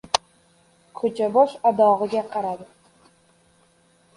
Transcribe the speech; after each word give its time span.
Ko‘cha 1.01 1.27
bosh-adog‘iga 1.35 2.25
qaradi. 2.33 2.69